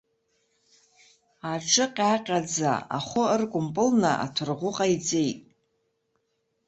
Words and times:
Аҿы 1.51 1.85
ҟьаҟьаӡа, 1.95 2.73
ахәы 2.97 3.23
ыркәымпылны 3.35 4.11
аҭәырӷәы 4.25 4.71
ҟаиҵеит. 4.75 5.39